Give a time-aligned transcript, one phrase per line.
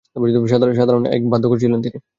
[0.75, 1.97] সাধারণ এক বাদ্যকর ছিলেন তিনি।